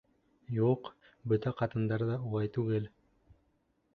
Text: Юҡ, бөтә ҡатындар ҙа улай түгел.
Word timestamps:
Юҡ, 0.53 0.89
бөтә 1.33 1.53
ҡатындар 1.59 2.05
ҙа 2.11 2.17
улай 2.31 2.51
түгел. 2.57 2.91